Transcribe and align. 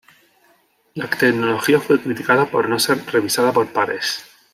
La 0.95 1.07
tecnología 1.07 1.79
fue 1.79 2.01
criticada 2.01 2.45
por 2.45 2.67
no 2.67 2.79
ser 2.79 3.05
revisada 3.05 3.51
por 3.51 3.67
pares. 3.71 4.25